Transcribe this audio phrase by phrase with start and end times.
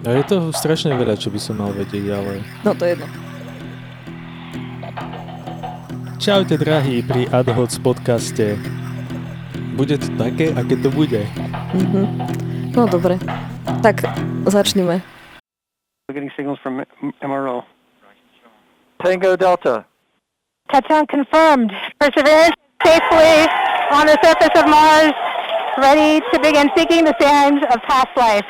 [0.00, 2.40] A je to strašne veľa, čo by som mal vedieť, ale...
[2.64, 3.06] No to je jedno.
[6.16, 8.56] Čaute drahí pri AdHoc podcaste.
[9.76, 11.24] Bude to také, aké to bude.
[11.72, 12.02] Mhm.
[12.76, 13.16] No dobre.
[13.80, 14.04] Tak
[14.44, 15.00] začneme.
[16.08, 17.64] We're getting signals from M- MRO.
[19.00, 19.84] Tango Delta.
[20.68, 21.72] Touchdown confirmed.
[21.98, 23.48] Perseverance safely
[23.90, 25.12] on the surface of Mars,
[25.80, 28.46] ready to begin seeking the sands of past life.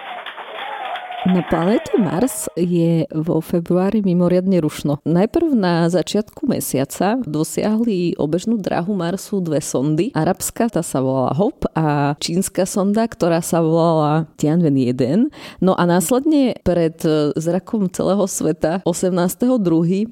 [1.31, 4.99] Na planéte Mars je vo februári mimoriadne rušno.
[5.07, 10.11] Najprv na začiatku mesiaca dosiahli obežnú dráhu Marsu dve sondy.
[10.11, 15.63] Arabská, tá sa volala Hope a čínska sonda, ktorá sa volala Tianwen 1.
[15.63, 16.99] No a následne pred
[17.39, 20.11] zrakom celého sveta 18.2.2021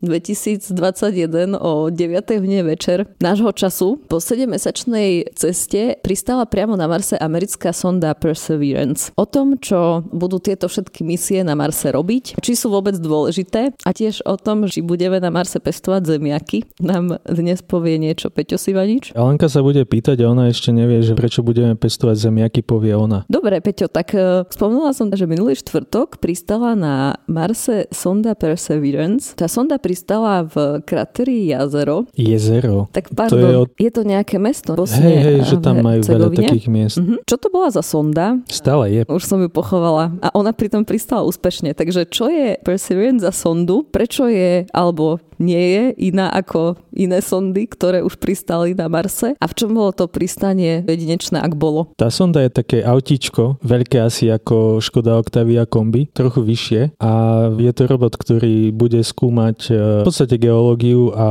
[1.58, 2.38] o 9.
[2.38, 9.10] hodine večer nášho času po 7-mesačnej ceste pristala priamo na Marse americká sonda Perseverance.
[9.18, 13.90] O tom, čo budú tieto všetky misie na Marse robiť, či sú vôbec dôležité a
[13.96, 16.68] tiež o tom, či budeme na Marse pestovať zemiaky.
[16.84, 19.16] Nám dnes povie niečo Peťo Sivanič.
[19.16, 23.24] Alenka sa bude pýtať a ona ešte nevie, že prečo budeme pestovať zemiaky, povie ona.
[23.32, 29.32] Dobre, Peťo, tak uh, spomínala som, že minulý štvrtok pristala na Marse sonda Perseverance.
[29.32, 32.04] Tá sonda pristala v krateri Jazero.
[32.12, 32.90] Jezero.
[32.92, 33.68] Tak pardon, To je, od...
[33.78, 34.74] je to nejaké mesto?
[34.74, 36.48] Bosne hej, hej, že tam majú veľa Hercegovine?
[36.50, 36.96] takých miest.
[36.98, 37.14] Mhm.
[37.24, 38.36] Čo to bola za sonda?
[38.50, 39.00] Stále je.
[39.06, 40.12] Už som ju pochovala.
[40.18, 41.76] A ona pritom pristala úspešne.
[41.76, 43.84] Takže čo je Perseverance za sondu?
[43.84, 49.34] Prečo je, alebo nie je iná ako iné sondy, ktoré už pristali na Marse?
[49.38, 51.90] A v čom bolo to pristanie jedinečné, ak bolo?
[51.96, 57.12] Tá sonda je také autíčko, veľké asi ako Škoda Octavia kombi, trochu vyššie a
[57.54, 59.72] je to robot, ktorý bude skúmať e,
[60.02, 61.28] v podstate geológiu a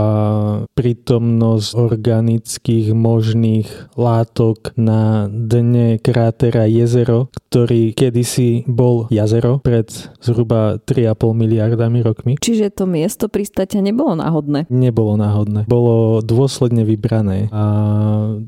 [0.74, 3.68] prítomnosť organických možných
[4.00, 9.90] látok na dne krátera jezero, ktorý kedysi bol jazero pred
[10.24, 12.34] zhruba 3,5 miliardami rokmi.
[12.40, 14.70] Čiže to miesto pristáťa nebolo náhodné.
[14.70, 15.66] Nebolo náhodné.
[15.66, 17.64] Bolo dôsledne vybrané a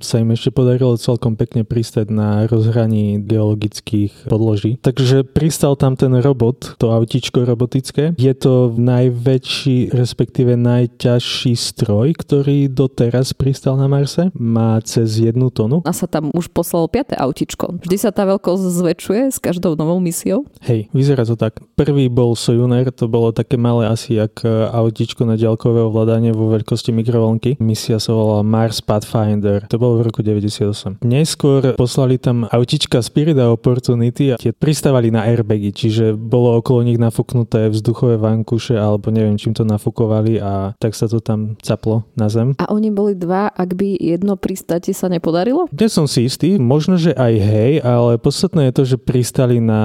[0.03, 4.77] sa im ešte podarilo celkom pekne pristať na rozhraní geologických podloží.
[4.77, 8.13] Takže pristal tam ten robot, to autičko robotické.
[8.19, 14.29] Je to najväčší, respektíve najťažší stroj, ktorý doteraz pristal na Marse.
[14.35, 15.81] Má cez jednu tonu.
[15.87, 17.79] A sa tam už poslalo piaté autičko.
[17.81, 20.43] Vždy sa tá veľkosť zväčšuje s každou novou misiou.
[20.67, 21.63] Hej, vyzerá to tak.
[21.79, 26.51] Prvý bol Sojuner, to bolo také malé asi jak e, autičko na ďalkové ovládanie vo
[26.51, 27.55] veľkosti mikrovlnky.
[27.63, 29.63] Misia sa volala Mars Pathfinder.
[29.71, 30.99] To bolo v roku 98.
[31.01, 36.83] Neskôr poslali tam autička Spirit a Opportunity a tie pristávali na airbagy, čiže bolo okolo
[36.83, 42.03] nich nafúknuté vzduchové vankuše alebo neviem čím to nafúkovali a tak sa to tam caplo
[42.19, 42.51] na zem.
[42.59, 45.71] A oni boli dva, ak by jedno pristátie sa nepodarilo?
[45.71, 49.81] Nie som si istý, možno, že aj hej, ale podstatné je to, že pristali na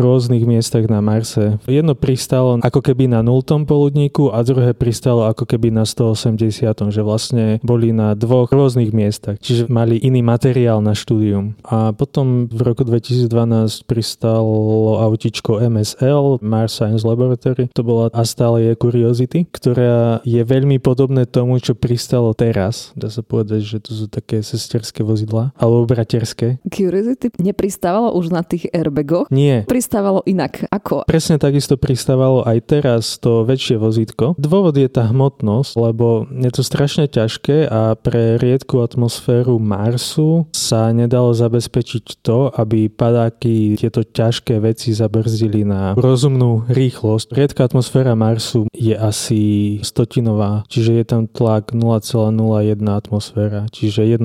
[0.00, 1.60] rôznych miestach na Marse.
[1.68, 3.68] Jedno pristalo ako keby na 0.
[3.68, 6.90] poludníku a druhé pristalo ako keby na 180.
[6.90, 11.58] že vlastne boli na dvoch rôznych miestach, čiže mali iný materiál na štúdium.
[11.66, 18.70] A potom v roku 2012 pristalo autičko MSL, Mars Science Laboratory, to bola a stále
[18.70, 22.94] je Curiosity, ktorá je veľmi podobné tomu, čo pristalo teraz.
[22.94, 26.62] Dá sa povedať, že to sú také sesterské vozidla, alebo braterské.
[26.68, 29.28] Curiosity nepristávalo už na tých airbagoch?
[29.30, 30.68] Nie, Pristávalo inak.
[30.70, 31.08] Ako?
[31.08, 34.36] Presne takisto pristávalo aj teraz to väčšie vozítko.
[34.38, 40.90] Dôvod je tá hmotnosť, lebo je to strašne ťažké a pre riedku atmosféru Marsu sa
[40.90, 47.32] nedalo zabezpečiť to, aby padáky tieto ťažké veci zabrzdili na rozumnú rýchlosť.
[47.32, 49.42] Riedka atmosféra Marsu je asi
[49.80, 54.20] stotinová, čiže je tam tlak 0,01 atmosféra, čiže 1%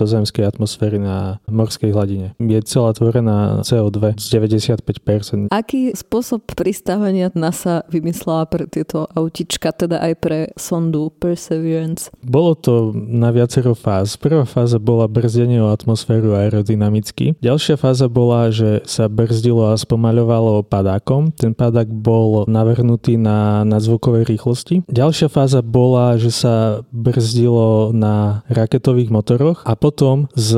[0.00, 2.32] zemskej atmosféry na morskej hladine.
[2.40, 5.52] Je celá tvorená CO2 z 95%.
[5.52, 12.08] Aký spôsob pristávania NASA vymyslela pre tieto autička, teda aj pre sondu Perseverance?
[12.24, 14.16] Bolo to na viacero fáz.
[14.16, 17.36] Prvá fáza bola brzdenie o atmosféru aerodynamicky.
[17.44, 21.30] Ďalšia fáza bola, že sa brzdilo a spomaľovalo padákom.
[21.36, 24.88] Ten padák bol navrhnutý na, na zvukovej rýchlosti.
[24.88, 30.56] Ďalšia fáza bola, že sa brzdilo na raketových motoroch a potom z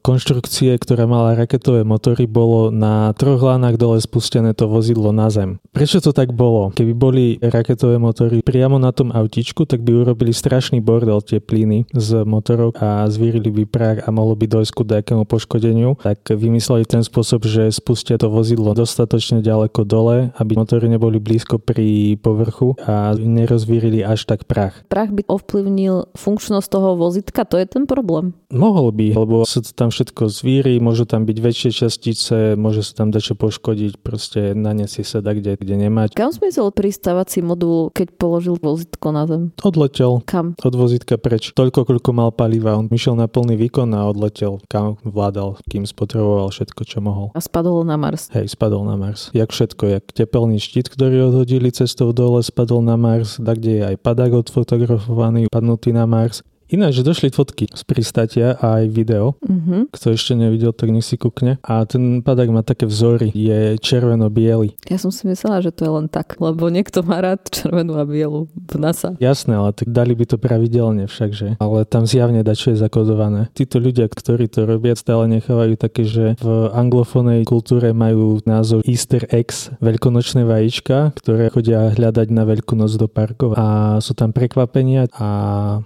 [0.00, 5.58] konštrukcie, ktorá mala raketové motory, bolo na troch lánach dole spustené to vozidlo na zem.
[5.74, 6.70] Prečo to tak bolo?
[6.70, 11.88] Keby boli raketové motory priamo na tom autičku, tak by urobili strašný bordel tie plyny
[11.96, 15.96] z motorov a zvírili by prach a mohlo by dojsť ku nejakému poškodeniu.
[16.04, 21.56] Tak vymysleli ten spôsob, že spustia to vozidlo dostatočne ďaleko dole, aby motory neboli blízko
[21.56, 24.84] pri povrchu a nerozvírili až tak prach.
[24.92, 28.36] Prach by ovplyvnil funkčnosť toho vozitka, to je ten problém.
[28.52, 33.02] Mohol by, lebo sa to tam všetko zvíri, môžu tam byť väčšie častice, môže sa
[33.02, 36.14] tam dačo poškodiť, proste nanesie sa da kde, kde nemať.
[36.14, 39.54] Kam zmizol pristávací modul, keď položil vozítko na zem?
[39.62, 40.58] Odletel Kam?
[40.58, 41.54] od vozítka preč.
[41.54, 42.74] Toľko, koľko mal paliva.
[42.74, 47.30] On išiel na plný výkon a odletel, kam vládal, kým spotreboval všetko, čo mohol.
[47.30, 48.26] A spadol na Mars.
[48.34, 49.30] Hej, spadol na Mars.
[49.30, 53.82] Jak všetko, jak tepelný štít, ktorý odhodili cestou dole, spadol na Mars, da kde je
[53.94, 56.42] aj padák odfotografovaný, padnutý na Mars.
[56.74, 59.38] Ináč došli fotky z pristatia a aj video.
[59.46, 59.94] Mhm.
[59.94, 61.62] Kto ešte nevidel, tak nech si kúkne.
[61.62, 63.30] A ten padák má také vzory.
[63.30, 64.74] Je červeno-biely.
[64.90, 68.02] Ja som si myslela, že to je len tak, lebo niekto má rád červenú a
[68.02, 69.14] bielu v NASA.
[69.22, 71.62] Jasné, ale tak dali by to pravidelne všakže.
[71.62, 73.54] Ale tam zjavne dačo je zakodované.
[73.54, 79.30] Títo ľudia, ktorí to robia, stále nechávajú také, že v anglofónej kultúre majú názov Easter
[79.30, 85.06] eggs, veľkonočné vajíčka, ktoré chodia hľadať na veľkú noc do parkov a sú tam prekvapenia
[85.14, 85.28] a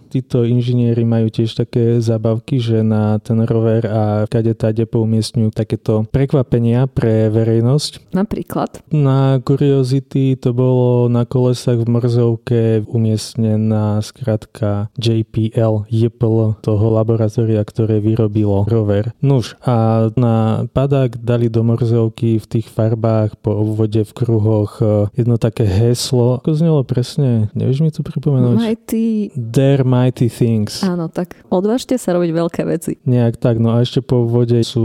[0.09, 0.78] títo inžinieri
[1.09, 7.33] majú tiež také zábavky, že na ten rover a kade tade poumiestňujú takéto prekvapenia pre
[7.33, 8.13] verejnosť.
[8.15, 8.83] Napríklad.
[8.93, 17.99] Na Curiosity to bolo na kolesách v Mrzovke umiestnená skratka JPL, JPL toho laboratória, ktoré
[18.03, 19.15] vyrobilo rover.
[19.25, 25.09] Nuž a na padák dali do Mrzovky v tých farbách po obvode v kruhoch e,
[25.17, 26.43] jedno také heslo.
[26.43, 27.49] Ako znelo presne?
[27.57, 28.57] Nevieš mi to pripomenúť?
[28.59, 29.07] Mighty...
[29.35, 30.29] Dare mighty
[30.59, 30.83] things.
[30.83, 32.99] Áno, tak odvážte sa robiť veľké veci.
[33.07, 34.83] Nejak tak, no a ešte po vode sú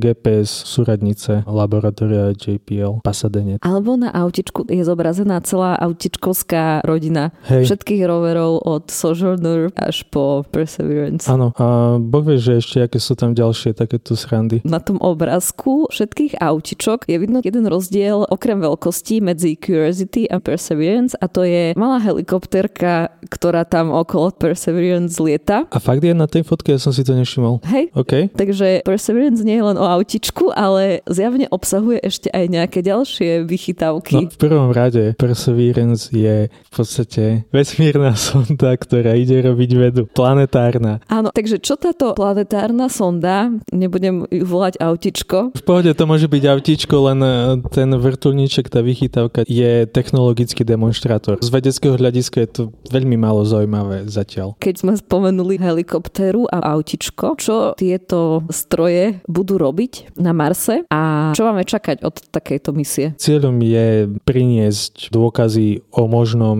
[0.00, 3.60] GPS súradnice laboratória JPL Pasadena.
[3.60, 7.36] Alebo na autičku je zobrazená celá autičkovská rodina.
[7.52, 7.68] Hej.
[7.68, 11.28] Všetkých roverov od Sojourner až po Perseverance.
[11.28, 14.64] Áno, a Boh vie, že ešte aké sú tam ďalšie takéto srandy.
[14.64, 21.18] Na tom obrázku všetkých autičok je vidno jeden rozdiel okrem veľkosti medzi Curiosity a Perseverance
[21.18, 25.66] a to je malá helikopterka, ktorá tam okolo Perseverance lieta.
[25.66, 27.58] A fakt je na tej fotke, ja som si to nevšimol.
[27.66, 28.30] Hej, OK.
[28.30, 33.48] Takže Perseverance nie je len o autičku, ale zjavne obsahuje ešte aj nejaké ďalšie No,
[33.48, 34.16] vychytávky.
[34.28, 40.02] v prvom rade Perseverance je v podstate vesmírna sonda, ktorá ide robiť vedu.
[40.12, 41.00] Planetárna.
[41.08, 46.44] Áno, takže čo táto planetárna sonda, nebudem ju volať autičko, V pohode to môže byť
[46.44, 47.30] autíčko, len e,
[47.70, 51.40] ten vrtulníček, tá vychytávka je technologický demonstrátor.
[51.40, 54.58] Z vedeckého hľadiska je to veľmi málo zaujímavé zatiaľ.
[54.58, 61.48] keď sme spomenuli helikoptéru a autičko, čo tieto stroje budú robiť na Marse a čo
[61.48, 63.16] máme čakať od takejto misie?
[63.16, 66.56] Cieľom je priniesť dôkazy o možnom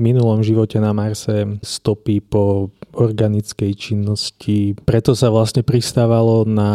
[0.00, 4.76] minulom živote na Marse, stopy po organickej činnosti.
[4.84, 6.72] Preto sa vlastne pristávalo na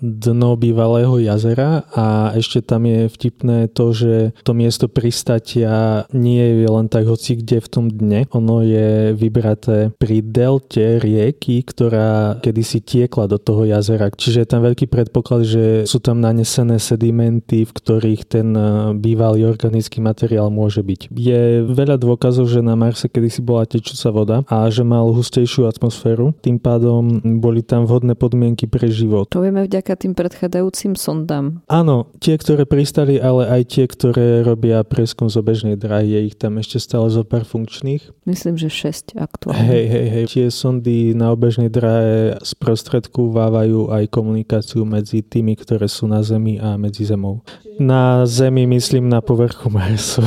[0.00, 6.68] dno bývalého jazera a ešte tam je vtipné to, že to miesto pristatia nie je
[6.68, 8.24] len tak hoci kde v tom dne.
[8.32, 14.10] Ono je vybraté pri delte rieky, ktorá kedysi tiekla do toho jazera.
[14.10, 19.46] Čiže je tam veľký predpoklad, že sú tam nanesené sedimenty, v ktorých ten eh, bývalý
[19.46, 21.14] organický materiál môže byť.
[21.14, 26.34] Je veľa dôkazov, že na Marse kedysi bola tečúca voda a že mal hustejšiu atmosféru.
[26.42, 29.30] Tým pádom boli tam vhodné podmienky pre život.
[29.30, 31.62] To vieme vďaka tým predchádzajúcim sondám.
[31.70, 36.36] Áno, tie, ktoré pristali, ale aj tie, ktoré robia preskum z obežnej dráhy, je ich
[36.40, 38.10] tam ešte stále zo pár funkčných.
[38.26, 39.60] Myslím, že 6 aktuálne.
[39.60, 40.24] Hej, hej, hej.
[40.30, 46.80] Tie sondy na obežnej dráhe sprostredkovávajú aj komunikáciu medzi tými, ktoré sú na Zemi a
[46.80, 47.44] medzi Zemou.
[47.76, 50.24] Na Zemi myslím na povrchu Marsu.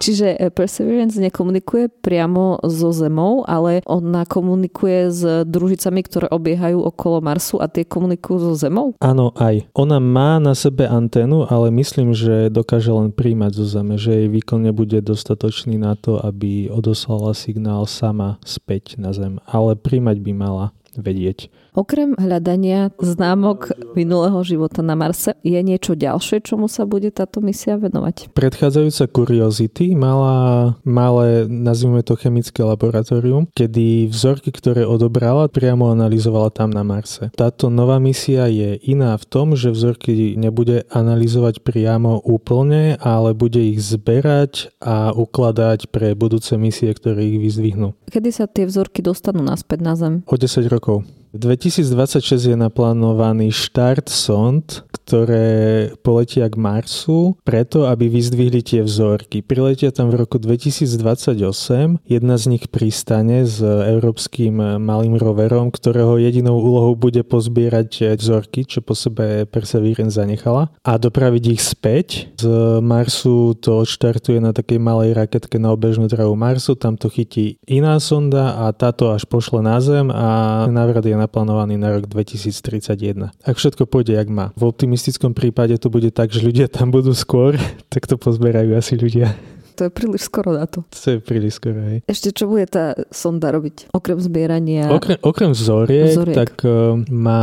[0.00, 7.20] Čiže eh, Perseverance nekomunikuje priamo so Zemou, ale ona komunikuje s družicami, ktoré obiehajú okolo
[7.22, 8.96] Marsu a tie komunikujú so Zemou?
[8.98, 9.68] Áno, aj.
[9.78, 14.28] Ona má na sebe anténu, ale myslím, že dokáže len príjmať zo Zeme, že jej
[14.28, 19.38] výkon nebude dostatočný na to, aby odoslala signál sama späť na Zem.
[19.46, 21.48] Ale príjmať by mala vedieť.
[21.72, 27.80] Okrem hľadania známok minulého života na Marse, je niečo ďalšie, čomu sa bude táto misia
[27.80, 28.36] venovať?
[28.36, 36.68] Predchádzajúca Curiosity mala malé, nazvime to chemické laboratórium, kedy vzorky, ktoré odobrala, priamo analyzovala tam
[36.68, 37.32] na Marse.
[37.32, 43.64] Táto nová misia je iná v tom, že vzorky nebude analyzovať priamo úplne, ale bude
[43.64, 47.96] ich zberať a ukladať pre budúce misie, ktoré ich vyzdvihnú.
[48.12, 50.20] Kedy sa tie vzorky dostanú naspäť na Zem?
[50.28, 50.81] O 10 rokov.
[50.82, 51.04] cool.
[51.32, 59.40] V 2026 je naplánovaný štart sond, ktoré poletia k Marsu preto, aby vyzdvihli tie vzorky.
[59.40, 62.04] Priletia tam v roku 2028.
[62.04, 68.84] Jedna z nich pristane s európskym malým roverom, ktorého jedinou úlohou bude pozbierať vzorky, čo
[68.84, 72.28] po sebe Perseverance zanechala a dopraviť ich späť.
[72.36, 77.56] Z Marsu to odštartuje na takej malej raketke na obežnú dráhu Marsu, tam to chytí
[77.64, 83.30] iná sonda a táto až pošle na Zem a návrat je naplánovaný na rok 2031.
[83.46, 84.50] Ak všetko pôjde, jak má.
[84.58, 87.54] V optimistickom prípade to bude tak, že ľudia tam budú skôr,
[87.92, 89.38] tak to pozberajú asi ľudia.
[89.76, 90.84] To je príliš skoro na to.
[90.88, 91.98] To je príliš skoro, hej.
[92.04, 93.92] Ešte čo bude tá sonda robiť?
[93.92, 94.92] Okrem zbierania...
[94.92, 96.36] Okrem, okrem vzoriek, Vzoriek.
[96.36, 97.42] tak uh, má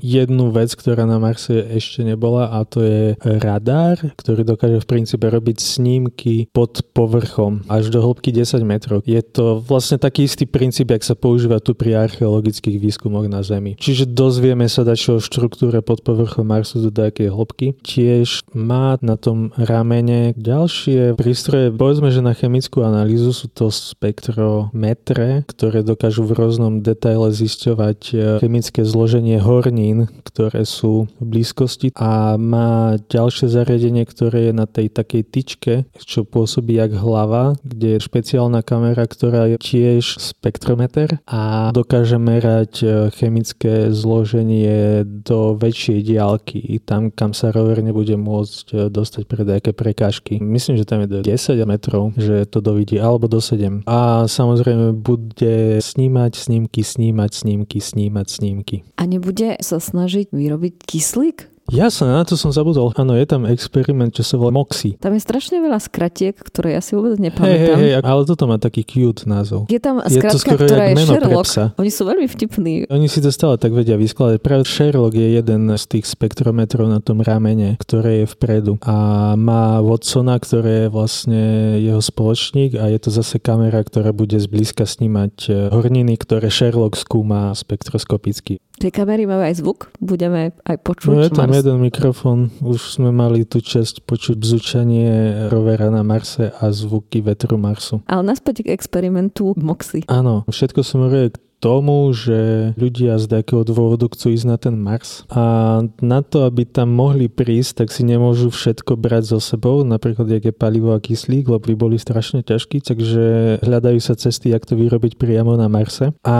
[0.00, 5.26] jednu vec, ktorá na Marse ešte nebola a to je radar, ktorý dokáže v princípe
[5.28, 9.02] robiť snímky pod povrchom až do hĺbky 10 metrov.
[9.04, 13.74] Je to vlastne taký istý princíp, jak sa používa tu pri archeologických výskumoch na Zemi.
[13.76, 17.66] Čiže dozvieme sa dať o štruktúre pod povrchom Marsu do nejakej hĺbky.
[17.82, 25.44] Tiež má na tom ramene ďalšie prístroje, povedzme, že na chemickú analýzu sú to spektrometre,
[25.46, 32.40] ktoré dokážu v rôznom detaile zisťovať e, chemické zloženie hornín, ktoré sú v blízkosti a
[32.40, 38.04] má ďalšie zariadenie, ktoré je na tej takej tyčke, čo pôsobí jak hlava, kde je
[38.04, 46.80] špeciálna kamera, ktorá je tiež spektrometer a dokáže merať e, chemické zloženie do väčšej diálky,
[46.84, 50.40] tam, kam sa rover nebude môcť e, dostať pre nejaké prekážky.
[50.40, 53.86] Myslím, že tam je do 10 metrov, že to dovidí, alebo do 7.
[53.88, 58.76] A samozrejme bude snímať snímky, snímať snímky, snímať snímky.
[58.98, 61.57] A nebude sa snažiť vyrobiť kyslík?
[61.68, 62.96] Jasné, na to som zabudol.
[62.96, 64.96] Áno, je tam experiment, čo sa volá MOXI.
[64.96, 67.76] Tam je strašne veľa skratiek, ktoré ja si vôbec Hej, hej, nepamätám.
[67.76, 69.68] hej, ale toto má taký cute názov.
[69.68, 71.44] Je tam Je to skratka, skoro ktorá je meno pre Sherlock.
[71.44, 71.64] psa.
[71.76, 72.72] Oni sú veľmi vtipní.
[72.88, 74.40] Oni si to stále tak vedia vyskladať.
[74.40, 78.80] Práve Sherlock je jeden z tých spektrometrov na tom ramene, ktoré je vpredu.
[78.88, 81.42] A má Watsona, ktoré je vlastne
[81.84, 86.96] jeho spoločník a je to zase kamera, ktorá bude zblízka snímať e, horniny, ktoré Sherlock
[86.96, 88.56] skúma spektroskopicky.
[88.78, 91.10] Tie kamery majú aj zvuk, budeme aj počuť.
[91.10, 91.58] No je tam Mars.
[91.58, 95.10] jeden mikrofón, už sme mali tú časť počuť bzučanie
[95.50, 98.06] rovera na Marse a zvuky vetru Marsu.
[98.06, 100.06] Ale naspäť k experimentu Moxie.
[100.06, 105.26] Áno, všetko smeruje k tomu, že ľudia z nejakého dôvodu chcú ísť na ten Mars
[105.28, 110.30] a na to, aby tam mohli prísť, tak si nemôžu všetko brať so sebou, napríklad
[110.30, 113.24] je palivo a kyslík, lebo by boli strašne ťažkí, takže
[113.62, 116.14] hľadajú sa cesty, jak to vyrobiť priamo na Marse.
[116.22, 116.38] A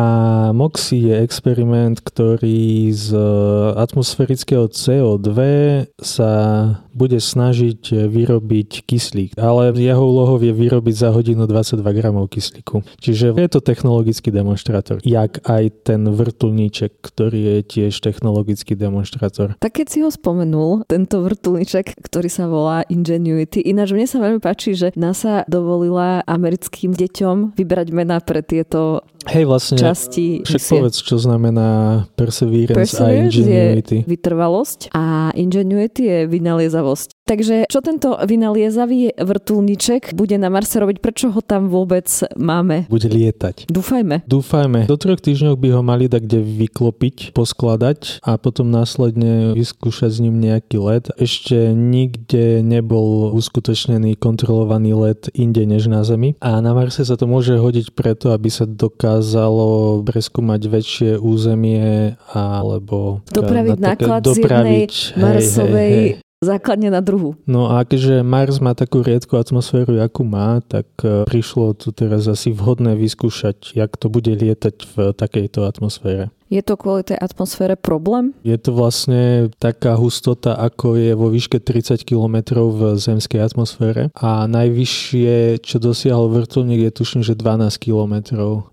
[0.54, 3.14] MOXIE je experiment, ktorý z
[3.74, 5.38] atmosférického CO2
[5.98, 6.30] sa
[6.98, 12.82] bude snažiť vyrobiť kyslík, ale jeho úlohou je vyrobiť za hodinu 22 gramov kyslíku.
[12.98, 19.54] Čiže je to technologický demonstrátor, jak aj ten vrtulníček, ktorý je tiež technologický demonstrátor.
[19.62, 24.42] Tak keď si ho spomenul, tento vrtulníček, ktorý sa volá Ingenuity, ináč mne sa veľmi
[24.42, 30.72] páči, že NASA dovolila americkým deťom vybrať mená pre tieto Hej, vlastne, časti však misie.
[30.72, 33.96] povedz, čo znamená Perseverance, a Perseverance Ingenuity.
[34.00, 37.08] je vytrvalosť a Ingenuity je vynaliezavosť.
[37.28, 41.04] Takže čo tento vynaliezavý vrtulníček bude na Marse robiť?
[41.04, 42.08] Prečo ho tam vôbec
[42.40, 42.88] máme?
[42.88, 43.68] Bude lietať.
[43.68, 44.24] Dúfajme.
[44.24, 44.88] Dúfajme.
[44.88, 50.22] Do troch týždňov by ho mali tak kde vyklopiť, poskladať a potom následne vyskúšať s
[50.24, 51.12] ním nejaký let.
[51.20, 56.32] Ešte nikde nebol uskutočnený kontrolovaný let inde než na Zemi.
[56.40, 63.20] A na Marse sa to môže hodiť preto, aby sa dokázalo preskúmať väčšie územie alebo
[63.28, 66.27] Dopraviť na náklad z jednej dopraviť, hej, Marsovej hej, hej.
[66.38, 67.34] Základne na druhú.
[67.50, 72.30] No a keďže Mars má takú riedku atmosféru, akú má, tak e, prišlo tu teraz
[72.30, 76.30] asi vhodné vyskúšať, jak to bude lietať v takejto atmosfére.
[76.48, 78.32] Je to kvôli tej atmosfére problém?
[78.40, 84.48] Je to vlastne taká hustota, ako je vo výške 30 km v zemskej atmosfére a
[84.48, 88.14] najvyššie, čo dosiahol vrtulník je tuším, že 12 km.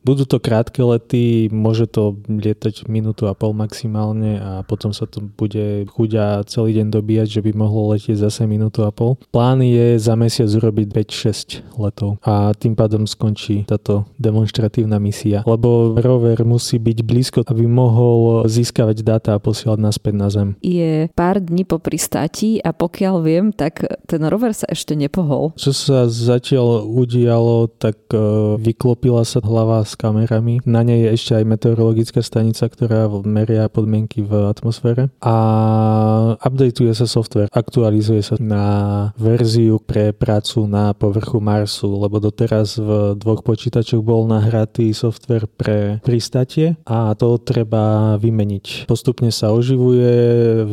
[0.07, 5.19] Budú to krátke lety, môže to lietať minútu a pol maximálne a potom sa to
[5.19, 9.19] bude chuďa celý deň dobíjať, že by mohlo letieť zase minútu a pol.
[9.35, 15.99] Plán je za mesiac urobiť 5-6 letov a tým pádom skončí táto demonstratívna misia, lebo
[15.99, 20.49] rover musí byť blízko, aby mohol získavať dáta a posielať naspäť na Zem.
[20.63, 25.53] Je pár dní po pristáti a pokiaľ viem, tak ten rover sa ešte nepohol.
[25.59, 28.17] Čo sa zatiaľ udialo, tak e,
[28.57, 30.63] vyklopila sa hlava s kamerami.
[30.65, 35.13] Na nej je ešte aj meteorologická stanica, ktorá meria podmienky v atmosfére.
[35.21, 35.35] A
[36.41, 38.65] updateuje sa software, aktualizuje sa na
[39.19, 45.99] verziu pre prácu na povrchu Marsu, lebo doteraz v dvoch počítačoch bol nahratý software pre
[46.01, 48.83] pristátie a to treba vymeniť.
[48.83, 50.11] Postupne sa oživuje,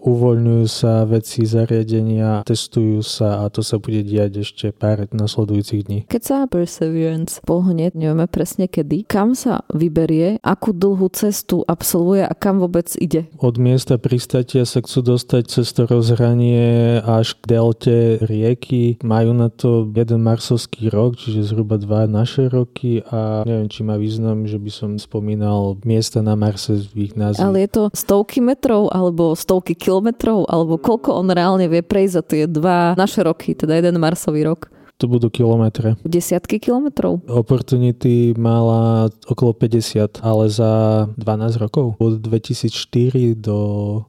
[0.02, 5.98] uvoľňujú sa veci, zariadenia, testujú sa a to sa bude diať ešte pár nasledujúcich dní.
[6.10, 12.34] Keď sa Perseverance pohne, nevieme presne kedy, kam sa vyberie, akú dlhú cestu absolvuje a
[12.34, 13.30] kam vôbec ide.
[13.38, 17.96] Od miesta pristátia sa chcú dostať cez to rozhranie až k delte
[18.26, 18.98] rieky.
[19.06, 23.94] Majú na to jeden marsovský rok, čiže zhruba dva naše roky a neviem, či má
[23.94, 27.40] význam, že by som spomínal miesta na Marse Marse ich názvy.
[27.44, 32.22] Ale je to stovky metrov, alebo stovky kilometrov, alebo koľko on reálne vie prejsť za
[32.24, 34.72] tie dva naše roky, teda jeden Marsový rok?
[35.00, 35.98] To budú kilometre.
[36.06, 37.24] Desiatky kilometrov?
[37.26, 41.98] Opportunity mala okolo 50, ale za 12 rokov.
[41.98, 43.58] Od 2004 do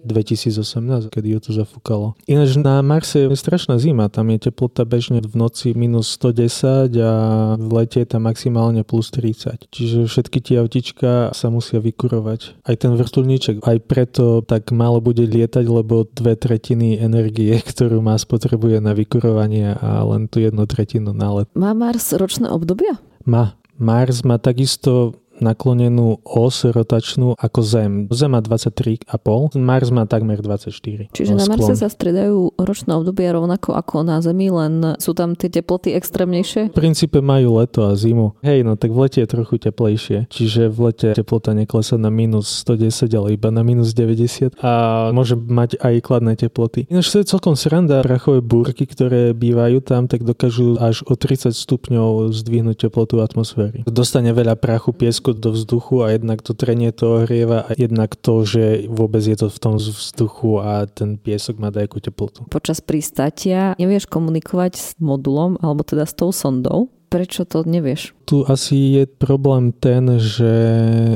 [0.05, 2.13] 2018, kedy ju to zafúkalo.
[2.29, 7.13] Ináč na Marse je strašná zima, tam je teplota bežne v noci minus 110 a
[7.57, 9.73] v lete je tam maximálne plus 30.
[9.73, 12.61] Čiže všetky tie autička sa musia vykurovať.
[12.63, 18.13] Aj ten vrtulníček, aj preto tak málo bude lietať, lebo dve tretiny energie, ktorú má
[18.19, 21.47] spotrebuje na vykurovanie a len tu jedno tretinu na let.
[21.53, 22.97] Má Mars ročné obdobia?
[23.29, 23.53] Má.
[23.77, 27.93] Mars má takisto naklonenú os rotačnú ako Zem.
[28.13, 31.13] Zem má 23,5, Mars má takmer 24.
[31.13, 35.49] Čiže na Marse sa stredajú ročné obdobia rovnako ako na Zemi, len sú tam tie
[35.49, 36.73] teploty extrémnejšie?
[36.73, 38.37] V princípe majú leto a zimu.
[38.45, 40.29] Hej, no tak v lete je trochu teplejšie.
[40.29, 44.71] Čiže v lete teplota neklesa na minus 110, ale iba na minus 90 a
[45.15, 46.89] môže mať aj kladné teploty.
[46.91, 48.03] Ináč to je celkom sranda.
[48.03, 53.85] Prachové búrky, ktoré bývajú tam, tak dokážu až o 30 stupňov zdvihnúť teplotu atmosféry.
[53.87, 58.15] Dostane veľa prachu, piesku blízko do vzduchu a jednak to trenie to ohrieva a jednak
[58.19, 62.43] to, že vôbec je to v tom vzduchu a ten piesok má nejakú teplotu.
[62.51, 66.91] Počas pristátia nevieš komunikovať s modulom alebo teda s tou sondou?
[67.13, 68.17] Prečo to nevieš?
[68.25, 70.49] Tu asi je problém ten, že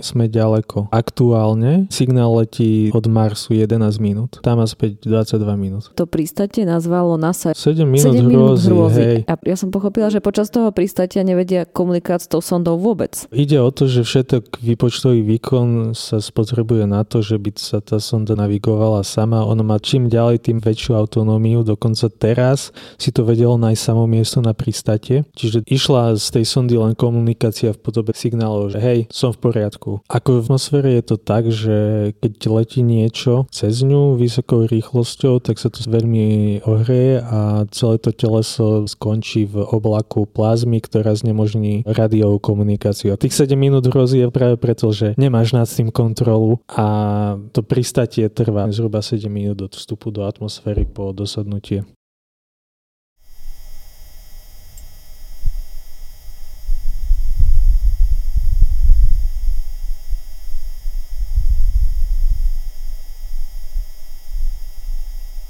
[0.06, 0.94] sme ďaleko.
[0.94, 4.38] Aktuálne signál letí od Marsu 11 minút.
[4.46, 5.90] Tam a späť 22 minút.
[5.98, 9.02] To pristátie nazvalo NASA 7 minút, 7 minút hrôzy, hrôzy.
[9.02, 9.20] Hej.
[9.26, 13.26] A ja som pochopila, že počas toho pristátia nevedia komunikovať s tou sondou vôbec.
[13.34, 17.98] Ide o to, že všetok výpočtový výkon sa spotrebuje na to, že by sa tá
[17.98, 19.48] sonda navigovala sama.
[19.48, 21.66] Ona má čím ďalej, tým väčšiu autonómiu.
[21.66, 25.24] Dokonca teraz si to vedelo nájsť samo miesto na pristátie.
[25.34, 29.40] Čiže iš išla z tej sondy len komunikácia v podobe signálov, že hej, som v
[29.40, 30.04] poriadku.
[30.12, 35.56] Ako v atmosfére je to tak, že keď letí niečo cez ňu vysokou rýchlosťou, tak
[35.56, 42.44] sa to veľmi ohreje a celé to teleso skončí v oblaku plazmy, ktorá znemožní radiovú
[42.44, 43.16] komunikáciu.
[43.16, 46.86] A tých 7 minút hrozí je práve preto, že nemáš nad tým kontrolu a
[47.56, 51.88] to pristatie trvá zhruba 7 minút od vstupu do atmosféry po dosadnutie.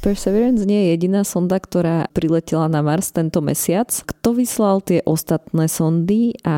[0.07, 3.91] Perseverance nie je jediná sonda, ktorá priletela na Mars tento mesiac.
[3.91, 6.55] Kto vyslal tie ostatné sondy a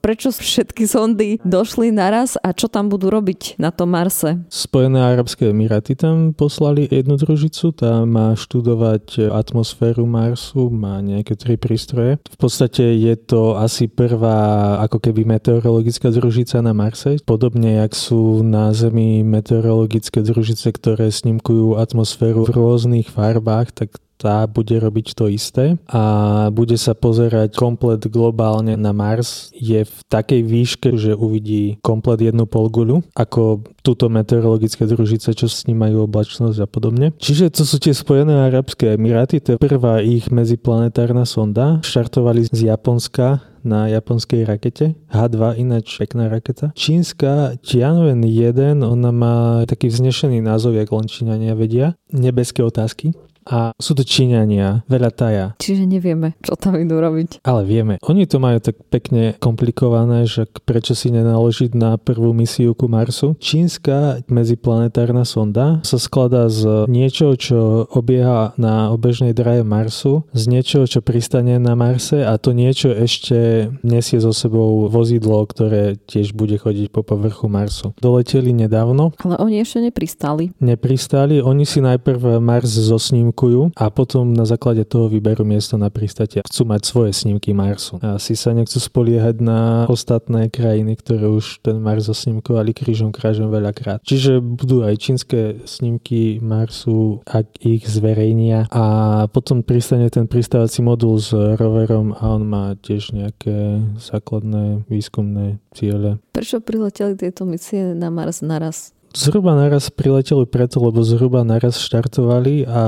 [0.00, 4.40] prečo všetky sondy došli naraz a čo tam budú robiť na tom Marse?
[4.48, 11.60] Spojené arabské emiráty tam poslali jednu družicu, tá má študovať atmosféru Marsu, má nejaké tri
[11.60, 12.16] prístroje.
[12.24, 18.40] V podstate je to asi prvá ako keby meteorologická družica na Marse, podobne jak sú
[18.40, 25.12] na Zemi meteorologické družice, ktoré snímkujú atmosféru v rôznych rôznych farbách, tak tá bude robiť
[25.12, 29.52] to isté a bude sa pozerať komplet globálne na Mars.
[29.52, 36.08] Je v takej výške, že uvidí komplet jednu polguľu, ako túto meteorologické družice, čo snímajú
[36.08, 37.12] oblačnosť a podobne.
[37.20, 41.84] Čiže to sú tie Spojené Arabské Emiráty, to je prvá ich medziplanetárna sonda.
[41.84, 44.94] Štartovali z Japonska na japonskej rakete.
[45.10, 46.70] H2 ináč pekná raketa.
[46.78, 51.98] Čínska Tianwen 1, ona má taký vznešený názov, jak len Číňania vedia.
[52.14, 55.46] Nebeské otázky a sú to Číňania, veľa taja.
[55.62, 57.46] Čiže nevieme, čo tam idú robiť.
[57.46, 58.02] Ale vieme.
[58.02, 63.38] Oni to majú tak pekne komplikované, že prečo si nenaložiť na prvú misiu ku Marsu.
[63.38, 67.58] Čínska medziplanetárna sonda sa skladá z niečoho, čo
[67.94, 73.70] obieha na obežnej drahe Marsu, z niečoho, čo pristane na Marse a to niečo ešte
[73.86, 77.94] nesie so sebou vozidlo, ktoré tiež bude chodiť po povrchu Marsu.
[78.02, 79.14] Doleteli nedávno.
[79.22, 80.50] Ale oni ešte nepristali.
[80.58, 85.92] Nepristali, oni si najprv Mars zosním snímkujú a potom na základe toho vyberú miesto na
[85.92, 86.40] pristate.
[86.40, 88.00] Chcú mať svoje snímky Marsu.
[88.00, 93.52] A asi sa nechcú spoliehať na ostatné krajiny, ktoré už ten Mars zasnímkovali krížom krážom
[93.52, 94.00] veľakrát.
[94.08, 98.84] Čiže budú aj čínske snímky Marsu, ak ich zverejnia a
[99.28, 106.16] potom pristane ten pristávací modul s roverom a on má tiež nejaké základné výskumné ciele.
[106.32, 108.95] Prečo prileteli tieto misie na Mars naraz?
[109.16, 112.82] Zhruba naraz prileteli preto, lebo zhruba naraz štartovali a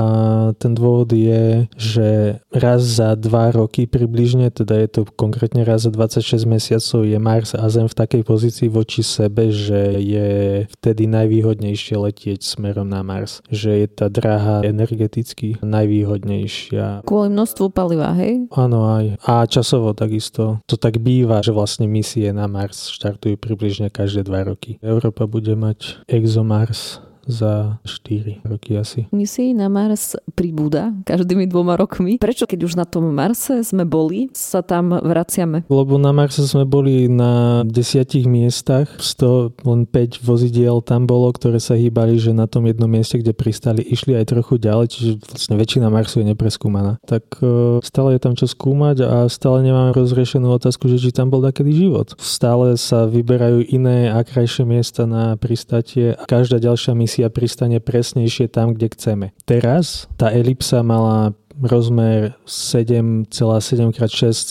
[0.61, 5.91] ten dôvod je, že raz za dva roky približne, teda je to konkrétne raz za
[5.91, 10.29] 26 mesiacov, je Mars a Zem v takej pozícii voči sebe, že je
[10.69, 13.41] vtedy najvýhodnejšie letieť smerom na Mars.
[13.49, 17.09] Že je tá dráha energeticky najvýhodnejšia.
[17.09, 18.45] Kvôli množstvu paliva, hej?
[18.53, 19.17] Áno aj.
[19.25, 20.61] A časovo takisto.
[20.69, 24.77] To tak býva, že vlastne misie na Mars štartujú približne každé dva roky.
[24.85, 27.01] Európa bude mať exomares.
[27.29, 29.05] Za 4 roky asi.
[29.13, 32.17] Misií na Mars pribúda každými dvoma rokmi.
[32.17, 35.69] Prečo, keď už na tom Marse sme boli, sa tam vraciame?
[35.69, 41.29] Lebo na Marse sme boli na desiatich miestach, z toho len 5 vozidiel tam bolo,
[41.29, 45.11] ktoré sa hýbali, že na tom jednom mieste, kde pristali, išli aj trochu ďalej, čiže
[45.21, 46.97] vlastne väčšina Marsu je nepreskúmaná.
[47.05, 51.29] Tak uh, stále je tam čo skúmať a stále nemáme rozriešenú otázku, že či tam
[51.29, 52.15] bol takedy život.
[52.17, 57.83] Stále sa vyberajú iné a krajšie miesta na pristatie a každá ďalšia misia misia pristane
[57.83, 59.25] presnejšie tam, kde chceme.
[59.43, 64.47] Teraz tá elipsa mala rozmer 7,7x6,6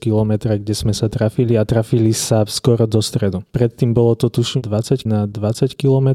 [0.00, 3.42] km, kde sme sa trafili a trafili sa skoro do stredu.
[3.52, 6.08] Predtým bolo to tuším 20 na 20 km,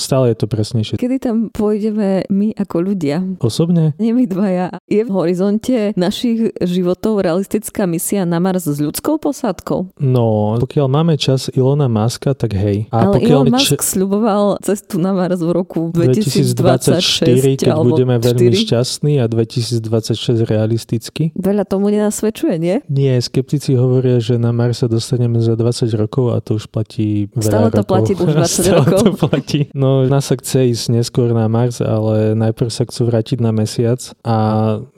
[0.00, 0.96] stále je to presnejšie.
[0.96, 3.20] Kedy tam pôjdeme my ako ľudia?
[3.44, 3.92] Osobne?
[4.00, 4.80] Nie my dvaja.
[4.88, 10.00] Je v horizonte našich životov realistická misia na Mars s ľudskou posádkou?
[10.00, 12.88] No, pokiaľ máme čas Ilona Maska, tak hej.
[12.88, 17.84] A Ale pokiaľ Elon Musk č- sľuboval cestu na Mars v roku 2026 2024, keď
[17.84, 18.24] budeme 4?
[18.24, 21.34] veľmi šťastní a 2000 2026 realisticky?
[21.34, 22.76] Veľa tomu nenasvedčuje, nie?
[22.86, 27.26] Nie, skeptici hovoria, že na Mars sa dostaneme za 20 rokov a to už platí
[27.34, 27.88] veľa Stále to rokov.
[27.90, 28.98] platí už 20 Stále rokov.
[28.98, 29.60] to platí.
[29.74, 34.36] No, NASA chce ísť neskôr na Mars, ale najprv sa chcú vrátiť na mesiac a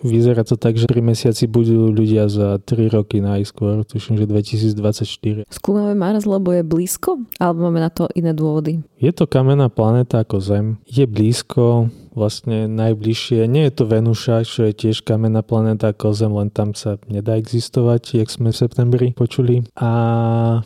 [0.01, 5.47] vyzerá to tak, že pri mesiaci budú ľudia za 3 roky najskôr, tuším, že 2024.
[5.47, 7.23] Skúmame Mars, lebo je blízko?
[7.37, 8.83] Alebo máme na to iné dôvody?
[8.99, 10.67] Je to kamenná planéta ako Zem.
[10.85, 13.47] Je blízko, vlastne najbližšie.
[13.47, 17.39] Nie je to Venuša, čo je tiež kamenná planéta ako Zem, len tam sa nedá
[17.39, 19.67] existovať, jak sme v septembri počuli.
[19.79, 19.91] A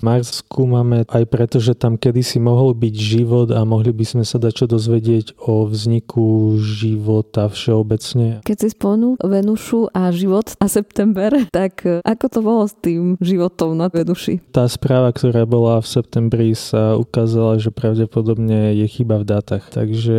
[0.00, 4.40] Mars skúmame aj preto, že tam kedysi mohol byť život a mohli by sme sa
[4.40, 8.40] dať čo dozvedieť o vzniku života všeobecne.
[8.42, 13.76] Keď si spomenul Venušu a život a september, tak ako to bolo s tým životom
[13.76, 14.40] na Venuši?
[14.54, 19.68] Tá správa, ktorá bola v septembri, sa ukázala, že pravdepodobne je chyba v dátach.
[19.70, 20.18] Takže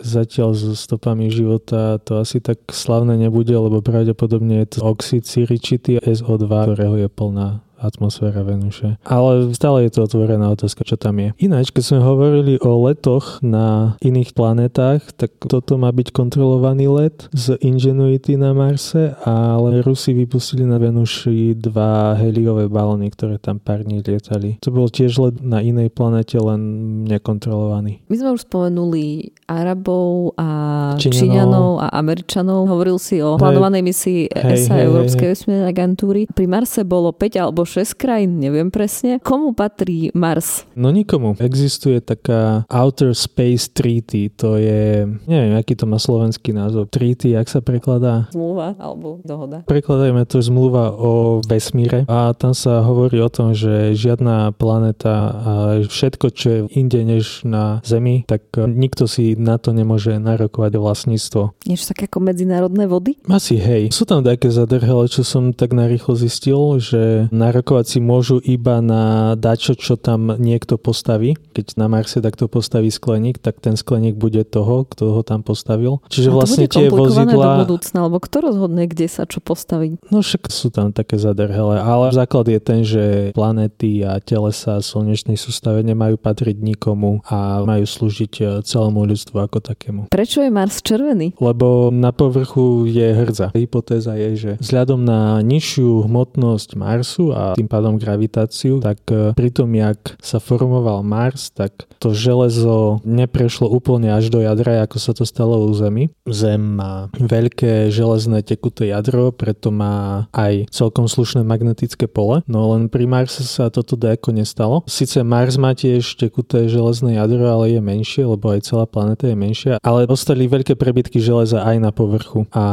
[0.00, 6.00] zatiaľ so stopami života to asi tak slavné nebude, lebo pravdepodobne je to oxid siričitý
[6.00, 8.96] SO2, ktorého je plná atmosféra Venuše.
[9.04, 11.36] Ale stále je to otvorená otázka, čo tam je.
[11.38, 17.28] Ináč, keď sme hovorili o letoch na iných planetách, tak toto má byť kontrolovaný let
[17.36, 23.84] z Ingenuity na Marse, ale Rusi vypustili na Venuši dva heliové balóny, ktoré tam pár
[23.84, 24.56] dní lietali.
[24.64, 26.60] To bol tiež let na inej planete, len
[27.04, 28.00] nekontrolovaný.
[28.08, 30.48] My sme už spomenuli Arabov a
[30.96, 32.60] Číňanov, Číňanov a Američanov.
[32.70, 36.20] Hovoril si o plánovanej misii ESA hey, Európskej vesmírnej agentúry.
[36.32, 39.18] Pri Marse bolo 5 alebo 6 krajín, neviem presne.
[39.18, 40.62] Komu patrí Mars?
[40.78, 41.34] No nikomu.
[41.42, 46.86] Existuje taká Outer Space Treaty, to je, neviem, aký to má slovenský názov.
[46.94, 48.30] Treaty, jak sa prekladá?
[48.30, 49.66] Zmluva alebo dohoda.
[49.66, 55.52] Prekladajme to zmluva o vesmíre a tam sa hovorí o tom, že žiadna planéta a
[55.82, 61.58] všetko, čo je inde než na Zemi, tak nikto si na to nemôže narokovať vlastníctvo.
[61.66, 63.18] Niečo také ako medzinárodné vody?
[63.26, 63.90] Asi hej.
[63.90, 68.84] Sú tam také zadrhele, čo som tak narýchlo zistil, že narok narokovať si môžu iba
[68.84, 71.32] na dačo, čo tam niekto postaví.
[71.56, 76.04] Keď na Marse takto postaví skleník, tak ten skleník bude toho, kto ho tam postavil.
[76.12, 77.64] Čiže vlastne tie vozidla...
[77.64, 79.96] do budúcna, alebo kto rozhodne, kde sa čo postaví?
[80.12, 85.40] No však sú tam také zadrhele, ale základ je ten, že planety a telesa slnečnej
[85.40, 90.00] sústave nemajú patriť nikomu a majú slúžiť e, celému ľudstvu ako takému.
[90.12, 91.40] Prečo je Mars červený?
[91.40, 93.56] Lebo na povrchu je hrdza.
[93.56, 99.52] Hypotéza je, že vzhľadom na nižšiu hmotnosť Marsu a tým pádom gravitáciu, tak e, pri
[99.52, 105.12] tom, jak sa formoval Mars, tak to železo neprešlo úplne až do jadra, ako sa
[105.12, 106.08] to stalo u Zemi.
[106.24, 112.88] Zem má veľké železné tekuté jadro, preto má aj celkom slušné magnetické pole, no len
[112.88, 114.76] pri Marse sa toto dajako nestalo.
[114.88, 119.36] Sice Mars má tiež tekuté železné jadro, ale je menšie, lebo aj celá planéta je
[119.36, 122.64] menšia, ale ostali veľké prebytky železa aj na povrchu a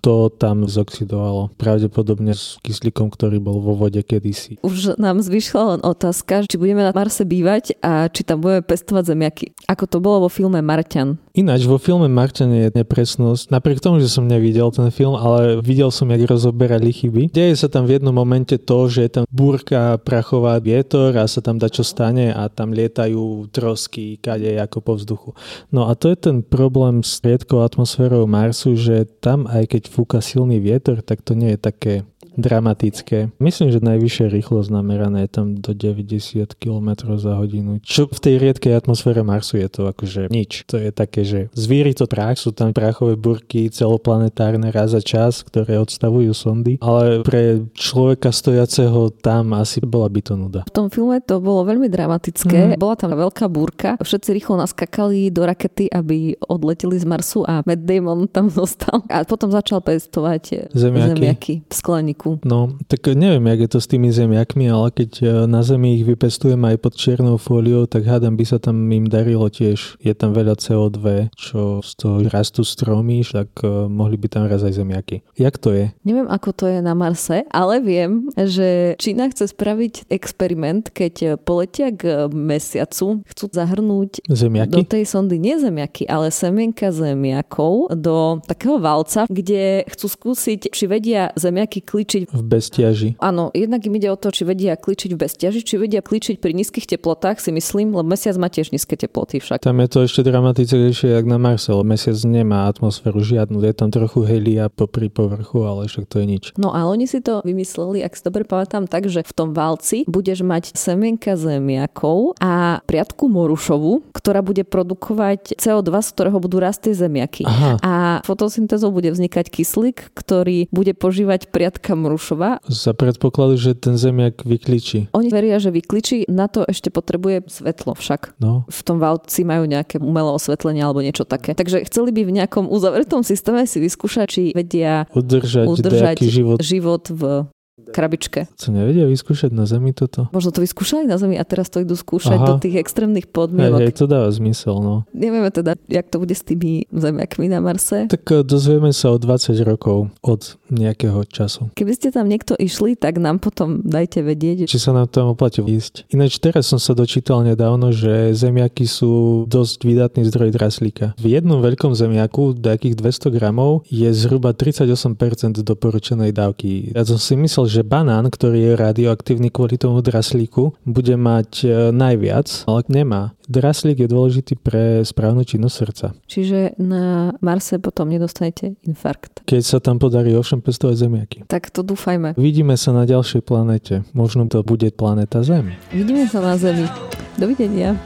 [0.00, 1.50] to tam zoxidovalo.
[1.58, 4.62] Pravdepodobne s kyslíkom, ktorý bol vo vode, kedysi.
[4.62, 9.04] Už nám zvyšla len otázka, či budeme na Marse bývať a či tam budeme pestovať
[9.10, 9.46] zemiaky.
[9.66, 11.18] Ako to bolo vo filme Marťan.
[11.34, 13.50] Ináč vo filme Marťan je nepresnosť.
[13.50, 17.34] Napriek tomu, že som nevidel ten film, ale videl som, jak rozoberali chyby.
[17.34, 21.42] Deje sa tam v jednom momente to, že je tam búrka, prachová vietor a sa
[21.42, 25.30] tam čo stane a tam lietajú trosky, kade ako po vzduchu.
[25.74, 30.18] No a to je ten problém s riedkou atmosférou Marsu, že tam aj keď fúka
[30.22, 31.94] silný vietor, tak to nie je také
[32.36, 33.34] dramatické.
[33.38, 37.78] Myslím, že najvyššia rýchlosť nameraná je tam do 90 km za hodinu.
[37.80, 40.66] Čo v tej riedkej atmosfére Marsu je to akože nič.
[40.68, 45.46] To je také, že zvíri to prach, sú tam prachové burky celoplanetárne raz za čas,
[45.46, 50.60] ktoré odstavujú sondy, ale pre človeka stojaceho tam asi bola by to nuda.
[50.68, 52.74] V tom filme to bolo veľmi dramatické.
[52.74, 52.80] Mm.
[52.80, 57.86] Bola tam veľká búrka, všetci rýchlo naskakali do rakety, aby odleteli z Marsu a Matt
[57.86, 59.02] Damon tam zostal.
[59.08, 62.40] A potom začal pestovať zemiaky, zemiaky v skleníku Slovensku.
[62.48, 66.04] No, tak neviem, jak je to s tými zemiakmi, ale keď e, na zemi ich
[66.08, 70.00] vypestujem aj pod čiernou fóliou, tak hádam by sa tam im darilo tiež.
[70.00, 74.64] Je tam veľa CO2, čo z toho rastú stromy, tak e, mohli by tam raz
[74.64, 75.20] aj zemiaky.
[75.36, 75.92] Jak to je?
[76.04, 81.92] Neviem, ako to je na Marse, ale viem, že Čína chce spraviť experiment, keď poletia
[81.92, 84.72] k mesiacu, chcú zahrnúť zemiaky?
[84.74, 90.84] do tej sondy nie zemiaky, ale semienka zemiakov do takého valca, kde chcú skúsiť, či
[90.88, 93.10] vedia zemiaky kličiť kličiť v bestiaži.
[93.18, 96.54] Áno, jednak im ide o to, či vedia kličiť v bestiaži, či vedia kličiť pri
[96.54, 99.66] nízkych teplotách, si myslím, lebo mesiac má tiež nízke teploty však.
[99.66, 103.90] Tam je to ešte dramatickejšie, jak na Marse, lebo mesiac nemá atmosféru žiadnu, je tam
[103.90, 106.44] trochu helia popri povrchu, ale však to je nič.
[106.54, 110.06] No a oni si to vymysleli, ak si dobre pamätám, tak, že v tom valci
[110.06, 116.90] budeš mať semienka zemiakov a priatku morušovu, ktorá bude produkovať CO2, z ktorého budú rásť
[116.90, 117.42] tie zemiaky.
[117.48, 117.72] Aha.
[117.82, 122.60] A fotosyntézou bude vznikať kyslík, ktorý bude požívať priatka Mrušová.
[122.68, 125.08] Za predpokladu, že ten zemiak vykličí.
[125.16, 128.36] Oni veria, že vykličí, na to ešte potrebuje svetlo však.
[128.38, 128.68] No.
[128.68, 131.56] V tom valci majú nejaké umelé osvetlenie alebo niečo také.
[131.56, 136.58] Takže chceli by v nejakom uzavretom systéme si vyskúšať, či vedia udržať, udržať život.
[136.60, 138.46] život v krabičke.
[138.54, 140.30] Co nevedia vyskúšať na Zemi toto?
[140.30, 142.46] Možno to vyskúšali na Zemi a teraz to idú skúšať Aha.
[142.46, 143.82] do tých extrémnych podmienok.
[143.82, 145.02] Hej, hej, to dáva zmysel, no.
[145.10, 148.06] Nevieme teda, jak to bude s tými zemiakmi na Marse.
[148.06, 151.74] Tak eh, dozvieme sa o 20 rokov od nejakého času.
[151.74, 154.70] Keby ste tam niekto išli, tak nám potom dajte vedieť.
[154.70, 156.06] Či sa nám tam oplatí ísť.
[156.14, 161.18] Ináč teraz som sa dočítal nedávno, že zemiaky sú dosť vydatný zdroj draslíka.
[161.18, 166.94] V jednom veľkom zemiaku, takých 200 gramov, je zhruba 38% doporučenej dávky.
[166.94, 171.68] Ja som si myslel, že banán, ktorý je radioaktívny kvôli tomu draslíku, bude mať e,
[171.90, 173.22] najviac, ale nemá.
[173.44, 176.06] Draslík je dôležitý pre správnu činnosť srdca.
[176.24, 179.44] Čiže na Marse potom nedostanete infarkt.
[179.44, 181.38] Keď sa tam podarí ovšem pestovať zemiaky.
[181.44, 182.36] Tak to dúfajme.
[182.40, 183.94] Vidíme sa na ďalšej planete.
[184.16, 185.76] Možno to bude planéta Zem.
[185.92, 186.88] Vidíme sa na Zemi.
[187.36, 188.00] Dovidenia.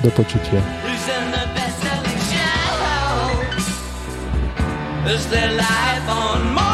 [0.00, 0.62] Do počutia.
[5.08, 6.67] Is there life on Mars?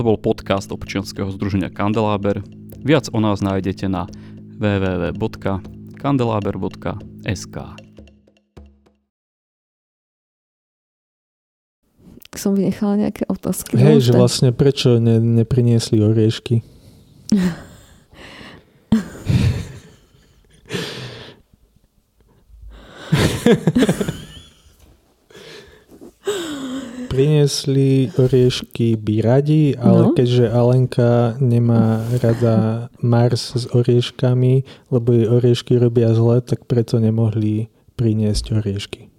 [0.00, 2.40] Toto bol podcast občianského združenia Kandeláber.
[2.80, 4.08] Viac o nás nájdete na
[4.56, 7.56] www.kandelaber.sk
[12.32, 13.76] Som vynechala nejaké otázky.
[13.76, 16.64] Hej, že vlastne prečo ne, nepriniesli oriešky?
[27.10, 30.14] priniesli oriešky by radi, ale no.
[30.14, 34.62] keďže Alenka nemá rada Mars s orieškami,
[34.94, 37.66] lebo jej oriešky robia zle, tak preto nemohli
[37.98, 39.09] priniesť oriešky.